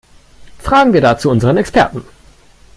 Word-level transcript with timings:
Fragen 0.57 0.93
wir 0.93 1.01
dazu 1.01 1.29
unseren 1.29 1.57
Experten. 1.57 2.03